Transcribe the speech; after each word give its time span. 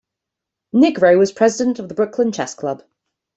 Nigro 0.73 1.15
was 1.19 1.31
President 1.31 1.77
of 1.77 1.87
the 1.87 1.93
Brooklyn 1.93 2.31
Chess 2.31 2.55
Club. 2.55 2.81